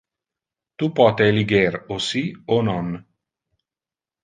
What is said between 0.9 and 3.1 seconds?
pote eliger o si o non.